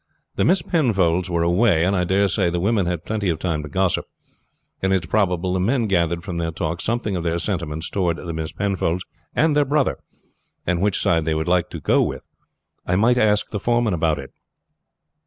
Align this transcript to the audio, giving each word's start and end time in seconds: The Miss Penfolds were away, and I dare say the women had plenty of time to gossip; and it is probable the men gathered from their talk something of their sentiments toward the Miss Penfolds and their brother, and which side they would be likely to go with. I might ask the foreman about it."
The 0.35 0.45
Miss 0.45 0.63
Penfolds 0.63 1.29
were 1.29 1.43
away, 1.43 1.85
and 1.85 1.95
I 1.95 2.05
dare 2.05 2.27
say 2.27 2.49
the 2.49 2.59
women 2.59 2.87
had 2.87 3.05
plenty 3.05 3.29
of 3.29 3.37
time 3.37 3.61
to 3.61 3.69
gossip; 3.69 4.05
and 4.81 4.91
it 4.91 5.03
is 5.03 5.07
probable 5.07 5.53
the 5.53 5.59
men 5.59 5.85
gathered 5.85 6.23
from 6.23 6.37
their 6.39 6.49
talk 6.49 6.81
something 6.81 7.15
of 7.15 7.23
their 7.23 7.37
sentiments 7.37 7.87
toward 7.87 8.17
the 8.17 8.33
Miss 8.33 8.51
Penfolds 8.51 9.03
and 9.35 9.55
their 9.55 9.63
brother, 9.63 9.99
and 10.65 10.81
which 10.81 10.99
side 10.99 11.23
they 11.25 11.35
would 11.35 11.45
be 11.45 11.51
likely 11.51 11.77
to 11.77 11.81
go 11.83 12.01
with. 12.01 12.25
I 12.83 12.95
might 12.95 13.19
ask 13.19 13.51
the 13.51 13.59
foreman 13.59 13.93
about 13.93 14.17
it." 14.17 14.31